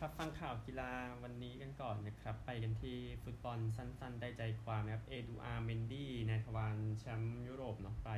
[0.00, 0.92] ครับฟังข่าวกีฬา
[1.22, 8.10] วันนี้กันก่อนนะครับ ไปกันที่ฟุตบอลสั้นๆ ได้ใจความนะครับเอดูอาร์เมนดี้นายทวารแชมป์ยุโรปเนาะไป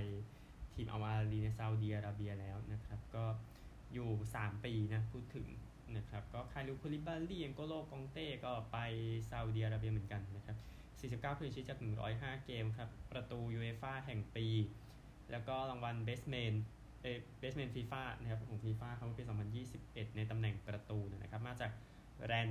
[0.75, 3.25] ทีมอัลอาลีในซาอุดีอาระเบียแล้วนะครับ ก็
[3.93, 5.47] อยู่ 3 ปีนะพูดถึง
[5.97, 8.79] นะครับ ก็คาลิดูคูลิบาลีเอ็นโกโลกองเต้ก็ไป
[9.31, 10.57] ซาอุดีอาระเบียเหมือนกันนะครับ
[11.23, 11.79] 49 clean sheet จาก
[12.13, 14.47] 105 เกมครับ ประตูยูเอฟ่าแห่งปี
[15.31, 16.55] แล้วก็รางวัล Best Men's
[17.03, 17.07] เอ
[17.39, 19.25] เบสเมนฟีฟ่านะครับของฟีฟ่าเขาปี
[19.65, 21.73] 2021 ในตำแหน่งประตูนะครับ มาจาก
[22.27, 22.49] แรน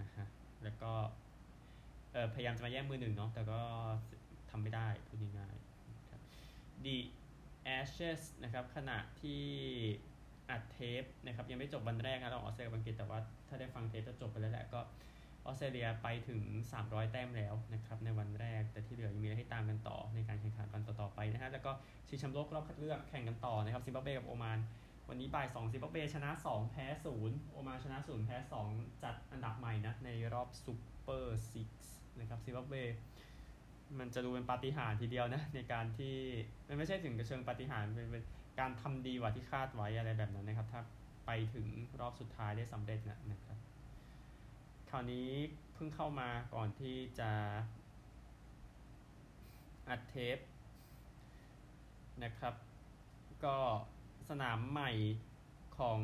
[0.00, 0.26] นะฮะ
[0.64, 0.92] แล้วก็
[2.34, 3.60] พยายามจะมาแย่งมือหนึ่งเนาะแต่ก็
[4.50, 6.22] ทำไม่ได้พูดง่ายๆครับ
[6.84, 6.96] The
[7.76, 9.42] Ashes นะครับขณะที่
[10.50, 14.80] อัดเทปนะครับยังไม่จบวันแรกนะเราออสเตรเลียอังกฤษแต่ว่าถ้าได้ฟังเทปจะจบไปแล้วแหละก็
[15.48, 16.42] ออสเตรเลียไปถึง
[16.78, 21.70] 300 แต้มแล้วนะครับในวันแรก แต่ที่เหลือยังมีให้ตามกันต่อในการแข่งขันวันต่อๆไปนะฮะแล้วก็
[22.08, 24.58] ชิงแชมป์โลกรอบคัดเลือกแข่งกันต่อนะครับซิมบับเบกับโอมาน
[25.08, 26.86] วันนี้บ่าย2ซิมบับเบชนะ 2 แพ้
[27.20, 28.36] 0 โอมานชนะ 0 แพ้
[28.70, 31.68] 2 จัดอันดับใหม่นะในรอบ Super Six
[32.18, 32.74] นะครับซิมบับเบ
[33.98, 36.16] มันจะดูเป็นปาฏิหาริย์ทีเดียวนะในการที่
[36.68, 38.24] มันไม่ใช่ถึงกระเชิงปาฏิหาริย์เป็นเป็น
[38.60, 40.80] การทำดีกว่าที่คาดไว้อะไรแบบนั้นนะครับ ถ้า
[41.26, 41.66] ไปถึง
[42.00, 43.58] รอบสุดท้ายได้สำเร็จนะนะครับ
[44.90, 45.30] คราวนี้
[45.74, 47.30] เพิ่งเข้ามาก่อนที่จะ
[49.88, 50.38] อัดเทป
[52.24, 52.54] นะครับ
[53.44, 53.56] ก็
[54.28, 54.90] สนามใหม่
[55.78, 56.00] ของ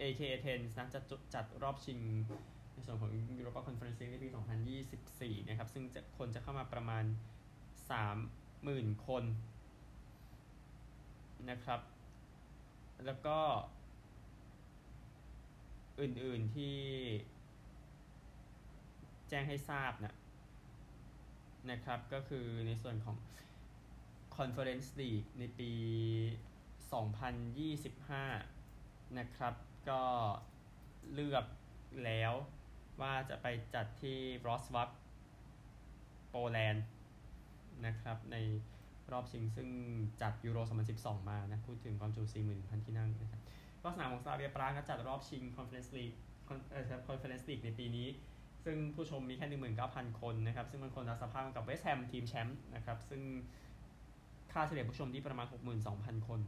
[0.00, 1.00] AK Athens นะจะ
[1.34, 1.98] จัดรอบชิง
[2.72, 4.28] ในส่วนของ Europa Conference League ในปี
[4.88, 7.04] 2024 นะครับ ซึ่งจะคนจะเข้ามาประมาณ
[8.24, 9.24] 30,000 คน
[11.50, 11.80] นะครับ
[13.06, 13.38] แล้วก็
[16.00, 16.76] อื่นๆที่
[19.28, 20.14] แจ้งให้ทราบนะ
[21.70, 23.16] นะครับ ก็คือในส่วนของ
[24.36, 25.72] Conference League ในปี
[27.84, 29.54] 2025 นะครับ
[29.88, 30.02] ก็
[31.12, 31.44] เลือก
[32.04, 32.32] แล้ว
[33.00, 34.90] ว่าจะไปจัดที่รอสวัป
[36.30, 36.84] โปแลนด์
[37.86, 38.36] นะครับใน
[39.12, 39.68] รอบชิงซึ่ง
[40.22, 40.58] จัดยูโร
[40.94, 42.22] 2012 มานะ พูดถึงความจุ
[42.54, 43.42] 41,000 ที่นั่งนะครับ
[43.84, 46.16] ก็สนามของซาเบียปรางก็จัดรอบชิง Conference League
[46.70, 48.08] เอ่อ Conference League ในปีนี้
[48.64, 49.46] ซึ่งผู้ชมมีแค่
[49.84, 53.22] 19,000 คนนะครับ ซึ่งมันคนละสภาพกับเวสต์แฮมทีมแชมป์นะครับ ซึ่ง
[54.52, 55.46] ค่าเฉลี่ยผู้ชมที่ประมาณ
[55.86, 56.40] 62,000 คน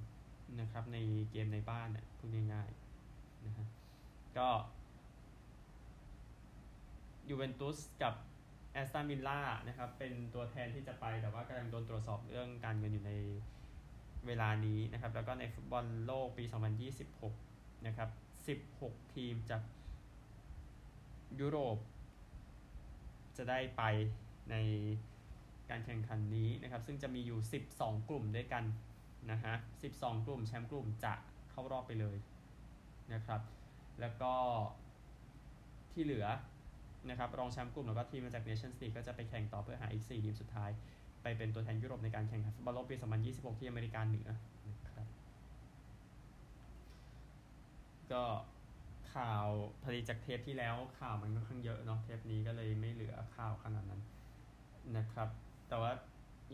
[0.61, 0.99] นะครับ ใน
[1.31, 3.67] เกมในบ้านเนี่ยพูดง่ายๆนะฮะ
[4.39, 4.49] ก็
[7.29, 8.15] ยูเวนตุสกับ
[8.73, 13.13] แอสตันวิลล่านะครับ เป็นตัวแทนที่จะไปแต่ว่ากำลังโดนตรวจสอบเรื่องการเงินอยู่ใน
[14.29, 16.45] เวลานี้นะครับ แล้วก็ในฟุตบอลโลกปี
[17.15, 18.09] 2026 นะครับ
[18.75, 19.63] 16 ทีมจาก
[21.41, 21.79] ยุโรป
[23.37, 23.83] จะได้ไป
[24.51, 24.57] ใน
[25.71, 27.39] การแข่งขันนี้นะครับ ซึ่งจะมีอยู่
[27.75, 28.65] 12 กลุ่มด้วยกัน
[29.31, 29.55] นะฮะ
[29.91, 31.15] 12 กลุ่มแชมป์กลุ่มจะ
[31.51, 32.17] เข้ารอบไปเลย
[33.13, 33.41] นะครับ
[34.01, 34.33] แล้วก็
[35.93, 36.27] ที่เหลือ
[37.11, 40.71] นะครับรองแชมป์กลุ่มแล้วก็ทีมมาจาก Nations League ก็จะไปแข่งต่อเพื่อหาอีก 4 ทีมสุดท้าย
[41.27, 44.29] ไปเป็นตัวแทนยุโรปในการแข่งขันฟุตบอลโลกปี 2026 ที่อเมริกาเหนือ
[44.69, 45.07] นะครับ
[48.13, 48.25] ก็
[49.15, 49.47] ข่าว
[49.85, 54.03] ผลิตจากเทปที่แล้วข่าวมันค่อนข้างเยอะเนาะเทปนี้ก็เลยไม่เหลือข่าวขนาดนั้น
[54.97, 55.29] นะครับ
[55.69, 55.93] แต่ว่า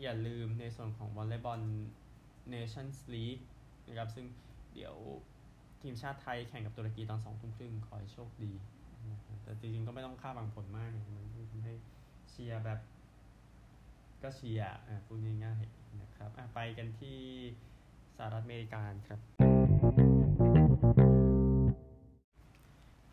[0.01, 1.61] อย่าลืมในส่วนของวอลเลย์บอล
[2.53, 3.43] Nations League
[3.87, 4.25] นะครับ ซึ่ง
[4.73, 4.95] เดี๋ยว
[5.81, 8.53] ทีมชาติไทยแข่งกับตุรกีตอนสองทุ่มครึ่งขอให้โชคดี
[9.43, 11.73] แต่จริงๆก็ไม่ต้องคาดหวังผลมากเนี่ยมันทำให้
[12.29, 12.79] เชียร์แบบ
[14.23, 14.71] ก็เชียร์
[15.05, 17.19] พูดง่ายๆนะครับไปกันที่
[18.17, 19.19] สหรัฐอเมริกาครับ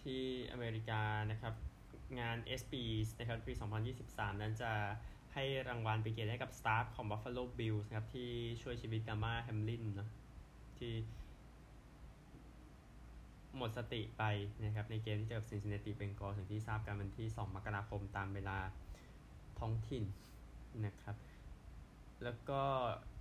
[0.02, 0.22] ที่
[0.52, 1.54] อเมริกานะครับ
[2.20, 2.74] งาน SP
[3.18, 3.52] นะครับปี
[3.96, 4.72] 2023 นั้นจะ
[5.34, 8.30] ให้รางวัลไปเกียรติให้กับสตาฟของ Buffalo Bills นะครับที่
[8.62, 10.10] ช่วยชีวิตกามาแฮมลินเนาะ
[10.78, 10.92] ที่
[13.56, 14.22] หมดสติไป
[14.64, 18.58] นะครับในเกมที่เจอกับ Cincinnati Bengals ถึงที่ทราบกันวันที่ 2 มกราคมตามเวลา
[19.58, 20.04] ท้องถิ่น
[20.84, 21.16] นะครับ
[22.24, 22.60] แล้วก็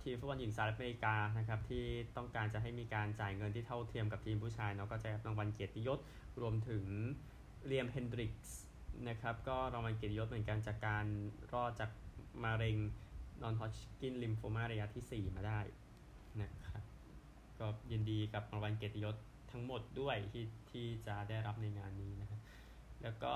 [0.02, 1.84] ทีมฟุตบอลหญิงสหรัฐอเมริกานะครับที่
[2.16, 5.98] ต้องการจะให้มีการจ่ายเงินที่เท่าเทียมกับทีมผู้ชายเนาะก็จะรับรางวัลเกียรติยศ
[6.40, 6.84] รวมถึง
[7.66, 8.58] เลียมเฮนดริกส์
[9.08, 11.06] นะครับก็รางวัลเกียรติยศเหมือนกันจากการ
[11.52, 11.90] รอดจาก
[12.44, 12.76] มะเร็ง
[13.42, 15.60] non-Hodgkin lymphoma ระยะที่ 4 มาได้
[16.42, 16.82] นะครับ
[17.60, 19.16] ก็ยินดีกับรางวัลเกียรติยศ
[19.50, 22.40] ทั้งหมดด้วยที่ที่จะได้รับในงานนี้นะครับ
[23.02, 23.34] แล้วก็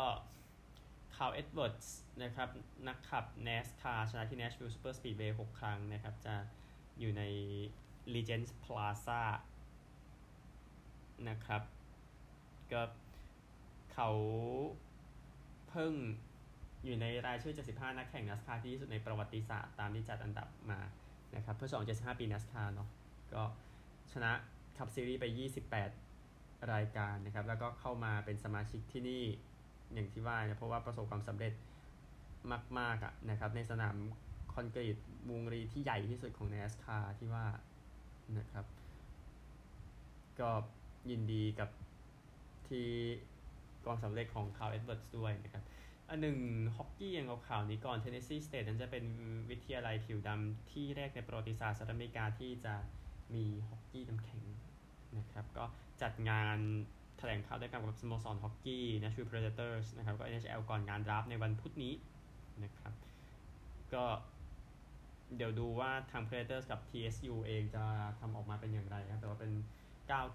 [1.17, 2.49] คาร์เอ็ดเวิร์ดส์นะครับ
[2.89, 6.35] นักขับ NASCAR ชนะที่ Nashville Super Speedway 6 ครั้งนะครับ จะ
[6.99, 7.23] อยู่ใน
[8.15, 9.23] Legends Plaza
[11.29, 11.63] นะครับ
[12.73, 12.83] ก็
[13.93, 14.11] เขา
[15.69, 15.93] เพิ่ง
[16.85, 20.81] อยู่ในรายชื่อ 75 นักแข่ง NASCAR ที่ดีที่สุดในประวัติศาสตร์ตามที่จัดอันดับมา
[21.37, 22.89] นะครับเพื่อฉลอง75 ปี NASCAR เนาะ
[23.35, 23.43] ก็
[24.13, 24.33] ชนะ
[24.79, 25.25] Cup Series ไป
[26.21, 29.25] 28 รายการนะครับ แล้วก็เข้ามาเป็นสมาชิกที่นี่
[29.95, 31.53] อย่างที่ว่านะเพราะว่าประสบความสำเร็จ
[32.79, 33.97] มากๆอะนะครับ ในสนาม
[34.55, 34.97] คอนกรีต
[35.31, 37.47] วงรีที่ใหญ่ที่สุดของ NASCAR ที่ว่า
[38.39, 38.67] นะครับ
[40.41, 40.51] ก็
[41.11, 41.71] ยินดีกับ
[42.69, 42.89] ที่
[43.87, 45.65] กองสำเร็จของคาร์เอ็ดเวิร์ดด้วยนะครับ
[46.09, 46.39] อันหนึ่ง
[46.77, 49.05] ฮอกกี้อย่างข่าวนี้ก่อน Tennessee State นั้นจะเป็น
[49.51, 52.75] วิทยาลัยผิวดำที่แรกในประวัติศาสตร์สหรัฐอเมริกาที่จะ
[53.35, 54.45] มีฮอกกี้น้ำแข็ง
[55.19, 55.65] นะครับ ก็
[56.03, 56.59] จัดงาน
[57.19, 61.95] แถลงข่าวด้วยกันกับสโมสรฮอกกี้ Nashville Predators นะครับก็ NHL ก่อนงาน draft ในวันพุธนี้
[62.65, 62.95] นะครับ
[63.95, 64.05] ก็
[65.37, 67.85] เดี๋ยวดูว่าทาง Predators กับ TSU เองจะ
[68.21, 69.53] ทำออกมาเป็นอย่างไรครับ แต่ว่าเป็น
[70.11, 70.27] ก้าว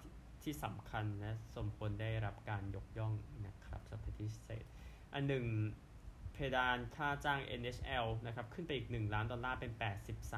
[0.44, 3.14] ที่สำคัญและสมควรได้รับการยกย่อง
[3.48, 4.66] นะครับสำหรับพิเศษ
[5.14, 5.46] อันหนึ่ง
[6.34, 9.72] เพดานค่าจ้าง NHL นะครับ ขึ้นไปอีก 1 ล้านดอลลาร์เป็น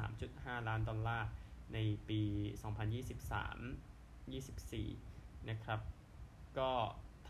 [0.00, 1.28] 83.5 ล้านดอลลาร์
[1.74, 1.78] ใน
[2.08, 2.20] ปี
[4.62, 5.80] 2023-24 นะครับ
[6.58, 6.70] ก็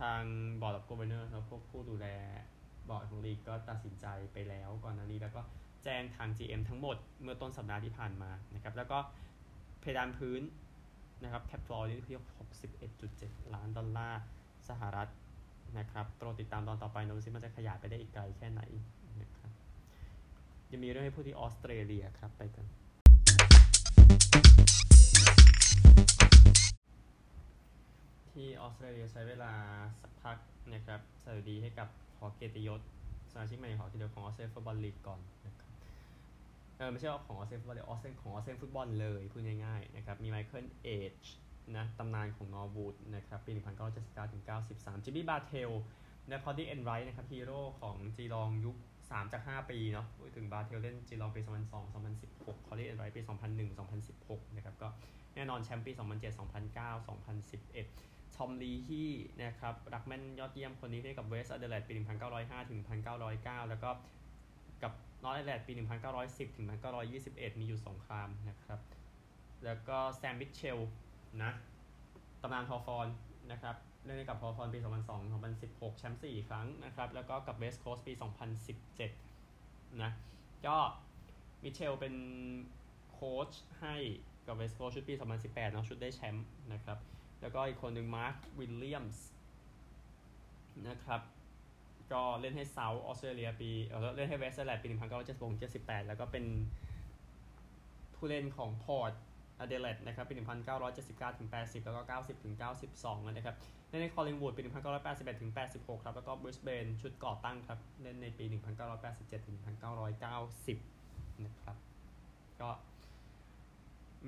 [0.01, 0.23] ทาง
[0.61, 2.07] บอร์ด of Governors ครับพวกผู้ดูแล
[2.89, 5.43] บอร์ดของลีกก็ตัดสินใจไปแล้วก่อนหน้านี้แล้วก็
[5.85, 8.99] แจ้งทาง GM ทั้งหมดเมื่อต้นสัปดาห์ที่ผ่านมานะครับแล้วก็
[9.81, 10.43] เพดานพื้น
[11.23, 12.21] นะครับ cap floor นี่คือ
[12.87, 14.21] 61.7 ล้านดอลลาร์
[14.69, 15.09] สหรัฐ
[15.79, 18.63] นะครับโปรดติดตามตอนต่อไปนะซิมันจะขยายไปได้อีกไกลแค่ไหน
[19.21, 19.51] นะครับ
[20.71, 22.67] ยังมีเรื่องให้พูดที่ออสเตรเลียครับไปกัน
[28.35, 29.53] ที่ออสเตรเลียใช้เวลา
[30.03, 30.37] สักพัก
[30.73, 31.89] นะครับสวัสดีให้กับ
[32.19, 32.81] หอเกียรติยศ
[33.33, 35.69] สมาชิกใหม่หอเกียรติยศของออสเตรเลียฟุตบอลลีกก่อนนะครับ
[36.77, 41.15] เออไม่ใช่ของออสเตรเลียฟุตบอลออสเตรเลียของออสเตรเลียฟุตบอลเลยพูดง่ายๆนะครับมีไมเคิลเอช
[41.77, 43.51] นะตำนานของนอร์วูดนะครับปี
[43.93, 44.43] 1979ถึง
[44.73, 45.71] 93จิมมี่บาร์เทล
[46.29, 50.07] และคอรี่ เอ็นไรท์นะครับฮีโร่ของจีลองยุค 3 จาก 5 ปีเนาะ
[50.37, 51.95] ถึงบาร์เทลเล่นจีลองปี 2002
[52.25, 54.89] 2016คอรี่ เอ็นไรท์ปี 2001 2016 นะครับก็
[55.35, 56.01] แน่นอนแชมป์ปี 2007
[56.39, 59.13] 2009 2011 ทอมลีฮี่
[59.43, 61.93] นะครับ ruckman ยอดเยี่ยมคนนี้ให้กับเวสต์อเดเลดปี
[62.33, 62.81] 1905 ถึง
[63.25, 63.91] 1909 แล้วก็
[64.83, 64.93] กับ
[65.23, 65.73] นอร์ทแอดิเลดปี
[66.15, 66.67] 1910 ถึง
[67.13, 68.81] 1921 มีหยุดสงครามนะครับ
[69.65, 70.79] แล้วก็แซม มิตเชลล์
[71.43, 71.53] นะ
[72.43, 73.07] ตำนานฮอว์ธอร์น
[73.53, 74.87] นะครับเล่นให้กับฮอว์ธอร์นปี 2002
[75.61, 78.13] 2016 แชมป์4ครั้งนะครับ แล้วก็กับเวสต์โคสต์ปี
[79.07, 80.11] 2017 นะ
[80.67, 80.77] ก็
[81.63, 82.15] มิตเชลล์เป็น
[83.13, 83.51] โค้ช
[83.81, 83.97] ให้
[84.47, 86.99] กับเวสต์โคสต์ชุดปี 2018เนาะชุดได้แชมป์นะครับ
[87.43, 89.27] แล้วก็อีกคนหนึ่งมาร์ควิลเลียมส์
[90.89, 91.21] นะครับ
[92.13, 96.45] ก็เล่นให้เซาท์ออสเตรเลียปีเออเล่นให้เวสต์อเดเลดปี 1976 78 แล้วก็เป็น
[98.15, 99.13] ผู้เล่นของพอร์ต
[99.59, 102.55] อเดเลดนะครับปี 1979ถึง80 แล้วก็ 90ถึง
[102.99, 103.57] 92 นะครับ
[103.89, 104.63] เล่นในคอลลิงวูดปี
[105.03, 109.59] 1981ถึง86 ครับ แล้วก็บริสเบนชุดก่อตั้งครับ เล่นในปี 1987ถึง
[110.71, 111.77] 1990 นะครับ
[112.61, 112.69] ก็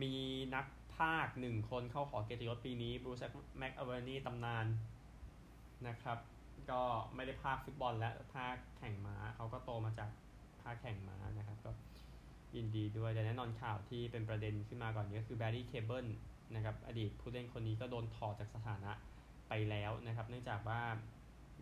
[0.02, 0.12] มี
[0.55, 3.23] นักภาคหนึ่งคนเข้าขอเกียรติยศปีนี้บรูซ
[3.58, 4.67] แม็กอเวนี่ตำนาน
[5.88, 6.19] นะครับ
[6.70, 6.82] ก็
[7.14, 10.11] ไม่ได้ภาคฟุตบอลและภาคแข่งม้าเขาก็โตมาจาก
[10.62, 11.70] ภาคแข่งม้านะครับ ก็
[12.56, 16.06] ยินดีด้วยแต่แน่นอนข่าวที่เป็นประเด็นขึ้นมาก่อนนี้ก็คือแบร์รี่เคเบิล
[16.55, 18.93] นะครับอดีตผู้เล่นคนนี้ก็โดนถอดจากสถานะ
[19.49, 20.81] ไปแล้วนะครับ เนื่องจากว่า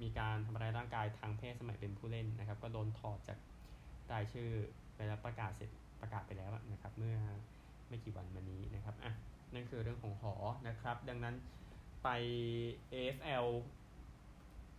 [0.03, 3.39] มีการทำร้ายร่างกายทางเพศสมัยเป็นผู้เล่นนะครับ ก็โดนถอดจาก
[4.13, 4.51] รายชื่อ
[4.95, 5.71] ไปแล้วประกาศเสร็จ
[6.01, 7.17] ประกาศไปแล้วนะครับ เมื่อ
[7.93, 9.13] ไม่กี่วันมานี้นะครับอะ
[9.55, 10.35] นั่นคือเรื่องของหอ
[10.69, 11.37] นะครับ ดังนั้น
[12.03, 12.09] ไป
[12.93, 13.47] AFL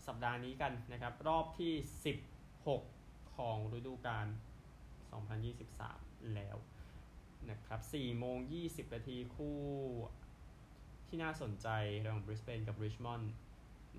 [0.08, 1.74] สัปดาห์นี้กันนะครับ รอบที่
[2.54, 4.28] 16 ของฤดูกาล
[5.52, 6.58] 2023 แล้ว
[7.50, 9.60] นะครับ4โมง 20 นาทีคู่
[11.08, 11.68] ที่น่าสนใจ
[12.04, 13.32] ระหว่างบริสเบนกับบริชมอนด์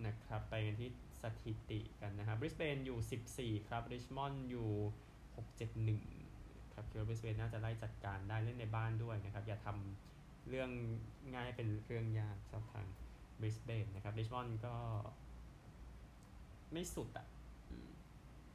[0.06, 0.90] นะครับ ไปกันที่
[1.22, 4.70] สถิติกันนะครับบริสเบนอยู่ 14 ครับริชมอนด์อยู่
[6.14, 6.23] 671
[6.74, 10.70] ครับคิดว่าบริสเบนน่าจะไล่จัดการได้เล่นในบ้านด้วยนะครับอย่าทำเรื่อง
[11.34, 12.86] ง่ายเป็นเรื่องยากสำหรับทาง
[13.40, 14.74] บริสเบนนะครับริชมอนด์ก็
[16.72, 17.26] ไม่สุดอะ่ะ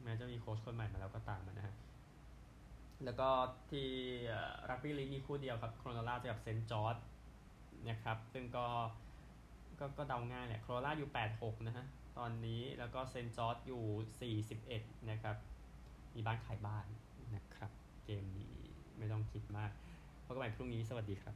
[0.04, 1.76] แม้จะมีโค้ชคนใหม่มาแล้วก็ตามนะฮะ
[3.04, 3.30] แล้วก็
[3.70, 3.88] ที่
[4.70, 6.98] รักบี้ลีกมีคู่เดียวครับโครนูลล่าเจอกับเซนต์จอร์จ
[7.90, 8.68] นะครับ ซึ่งก็
[9.80, 11.86] ก็ก็เดาง่ายแหละโครนาล่าอยู่ 86 นะฮะ
[12.18, 15.36] ตอนนี้แล้วก็เซนจอร์ดอยู่ 41 นะครับ
[16.16, 16.86] มีบ้านขายบ้าน
[17.36, 17.72] นะครับ
[18.12, 18.52] เกมนี้
[18.98, 19.72] ไม่ต้องคิดมาก
[20.26, 21.36] พบกันใหม่พรุ่งนี้สวัสดีครับ